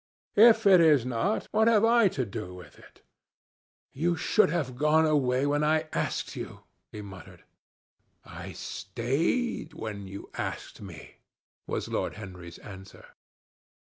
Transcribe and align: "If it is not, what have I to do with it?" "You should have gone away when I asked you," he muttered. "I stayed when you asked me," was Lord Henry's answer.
"If 0.35 0.65
it 0.65 0.81
is 0.81 1.05
not, 1.05 1.47
what 1.51 1.67
have 1.67 1.85
I 1.85 2.07
to 2.17 2.25
do 2.25 2.55
with 2.55 2.79
it?" 2.79 3.03
"You 3.93 4.17
should 4.17 4.49
have 4.49 4.75
gone 4.75 5.05
away 5.05 5.45
when 5.45 5.63
I 5.63 5.89
asked 5.93 6.35
you," 6.35 6.61
he 6.91 7.03
muttered. 7.03 7.43
"I 8.25 8.53
stayed 8.53 9.75
when 9.75 10.07
you 10.07 10.31
asked 10.33 10.81
me," 10.81 11.17
was 11.67 11.87
Lord 11.87 12.15
Henry's 12.15 12.57
answer. 12.57 13.09